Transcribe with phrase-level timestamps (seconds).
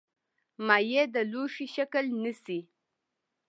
[0.67, 2.59] مایع د لوښي شکل نیسي.